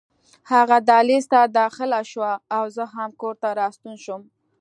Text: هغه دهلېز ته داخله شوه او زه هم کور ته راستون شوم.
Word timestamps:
هغه 0.51 0.77
دهلېز 0.89 1.25
ته 1.31 1.39
داخله 1.59 1.99
شوه 2.11 2.31
او 2.55 2.63
زه 2.75 2.83
هم 2.95 3.09
کور 3.21 3.35
ته 3.41 3.49
راستون 3.61 3.95
شوم. 4.03 4.21